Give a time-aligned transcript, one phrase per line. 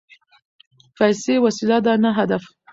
[0.97, 2.43] پیسې وسیله ده نه هدف.